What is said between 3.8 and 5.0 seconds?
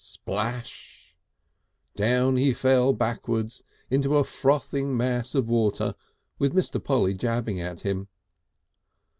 into a frothing